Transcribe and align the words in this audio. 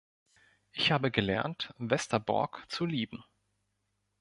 Ich 0.71 0.91
habe 0.91 1.11
gelernt, 1.11 1.75
Westerbork 1.77 2.63
zu 2.71 2.87
lieben. 2.87 3.23